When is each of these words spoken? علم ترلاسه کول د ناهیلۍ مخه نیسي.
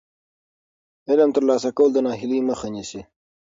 علم 1.09 1.29
ترلاسه 1.35 1.69
کول 1.77 1.89
د 1.93 1.97
ناهیلۍ 2.05 2.39
مخه 2.49 2.67
نیسي. 2.73 3.01